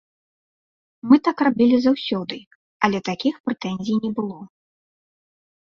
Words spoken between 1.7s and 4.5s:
заўсёды, але такіх прэтэнзій не было.